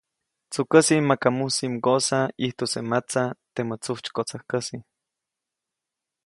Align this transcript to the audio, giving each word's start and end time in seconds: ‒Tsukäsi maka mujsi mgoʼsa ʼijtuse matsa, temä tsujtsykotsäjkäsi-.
‒Tsukäsi 0.51 0.97
maka 1.09 1.27
mujsi 1.37 1.65
mgoʼsa 1.75 2.19
ʼijtuse 2.41 2.79
matsa, 2.91 3.23
temä 3.53 3.75
tsujtsykotsäjkäsi-. 3.81 4.79